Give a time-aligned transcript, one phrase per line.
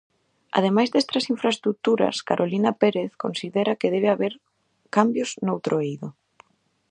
[0.57, 4.33] Ademais destas infraestruturas, Carolina Pérez considera que debe haber
[4.95, 6.09] cambios noutro eido.